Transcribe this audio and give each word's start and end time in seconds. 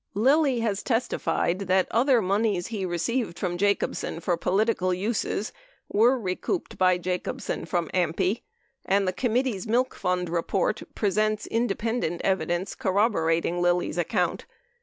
Lilly 0.15 0.61
has 0.61 0.81
testified 0.81 1.59
that 1.59 1.85
other 1.91 2.23
moneys 2.23 2.65
he 2.65 2.87
received 2.87 3.37
from 3.37 3.55
Jacobsen 3.55 4.19
for 4.19 4.35
political 4.35 4.95
uses 4.95 5.53
were 5.89 6.17
recouped 6.17 6.75
by 6.75 6.97
Jacobsen 6.97 7.65
from 7.65 7.87
AMPI, 7.93 8.41
and 8.83 9.07
the 9.07 9.13
com 9.13 9.35
mittee's 9.35 9.67
Milk 9.67 9.93
Fund 9.93 10.27
Report 10.27 10.81
presents 10.95 11.45
independent 11.45 12.19
evidence 12.23 12.73
corroborat 12.75 13.45
ing 13.45 13.61
Lilly's 13.61 13.99
account. 13.99 14.47